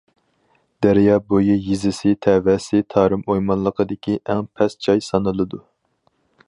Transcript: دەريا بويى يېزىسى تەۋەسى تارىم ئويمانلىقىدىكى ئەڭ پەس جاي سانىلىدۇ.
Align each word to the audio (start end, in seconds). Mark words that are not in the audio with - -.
دەريا 0.85 1.17
بويى 1.33 1.57
يېزىسى 1.65 2.13
تەۋەسى 2.27 2.81
تارىم 2.95 3.25
ئويمانلىقىدىكى 3.35 4.19
ئەڭ 4.33 4.45
پەس 4.59 4.77
جاي 4.89 5.07
سانىلىدۇ. 5.11 5.67